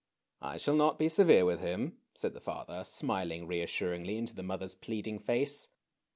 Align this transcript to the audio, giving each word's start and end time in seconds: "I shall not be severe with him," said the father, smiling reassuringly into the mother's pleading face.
"I 0.41 0.57
shall 0.57 0.73
not 0.73 0.97
be 0.97 1.07
severe 1.09 1.45
with 1.45 1.59
him," 1.59 1.99
said 2.15 2.33
the 2.33 2.41
father, 2.41 2.83
smiling 2.83 3.45
reassuringly 3.45 4.17
into 4.17 4.33
the 4.33 4.41
mother's 4.41 4.73
pleading 4.73 5.19
face. 5.19 5.69